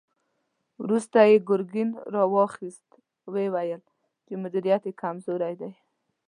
وروسته 0.83 1.17
يې 1.29 1.37
ګرګين 1.49 1.89
را 2.13 2.23
واخيست، 2.33 2.87
ويې 3.31 3.47
ويل 3.53 3.81
چې 4.25 4.33
مديريت 4.43 4.83
يې 4.87 4.93
کمزوری 5.01 5.53
دی. 5.61 5.71